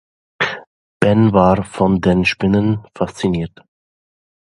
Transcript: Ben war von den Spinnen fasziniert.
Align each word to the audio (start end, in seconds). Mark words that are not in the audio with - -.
Ben 0.99 1.31
war 1.31 1.63
von 1.63 2.01
den 2.01 2.25
Spinnen 2.25 2.87
fasziniert. 2.97 3.63